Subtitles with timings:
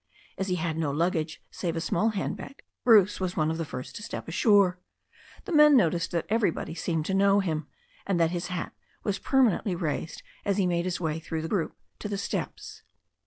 [0.35, 3.95] As he had no luggage save a small handbag, Bruce was one of the first
[3.97, 4.79] to step ashore.
[5.45, 7.67] The men noticed that every body seemed to know him,
[8.07, 11.75] and that his hat was permanently raised as he made his way through the group
[11.99, 12.81] to the steps.